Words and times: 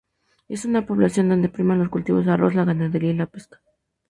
Es 0.47 0.65
una 0.65 0.87
población 0.87 1.29
donde 1.29 1.47
priman 1.47 1.77
los 1.77 1.89
cultivos 1.89 2.25
de 2.25 2.31
arroz, 2.31 2.55
la 2.55 2.65
ganadería 2.65 3.11
y 3.11 3.15
la 3.15 3.27
pesca. 3.27 3.61